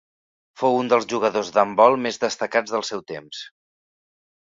[0.61, 3.47] Fou un dels jugadors d'handbol més destacats del seu temps.